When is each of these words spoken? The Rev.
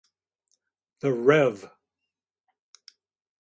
The 1.01 1.13
Rev. 1.13 1.69